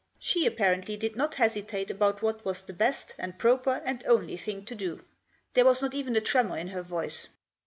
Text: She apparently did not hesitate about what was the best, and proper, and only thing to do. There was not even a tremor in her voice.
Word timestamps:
She 0.17 0.47
apparently 0.47 0.97
did 0.97 1.15
not 1.15 1.35
hesitate 1.35 1.91
about 1.91 2.23
what 2.23 2.43
was 2.43 2.63
the 2.63 2.73
best, 2.73 3.13
and 3.19 3.37
proper, 3.37 3.83
and 3.85 4.03
only 4.07 4.35
thing 4.35 4.65
to 4.65 4.73
do. 4.73 5.05
There 5.53 5.63
was 5.65 5.83
not 5.83 5.93
even 5.93 6.15
a 6.15 6.21
tremor 6.21 6.57
in 6.57 6.69
her 6.69 6.81
voice. 6.81 7.27